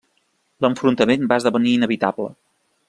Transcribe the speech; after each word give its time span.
L'enfrontament 0.65 1.29
va 1.33 1.39
esdevenir 1.43 1.77
inevitable. 1.81 2.31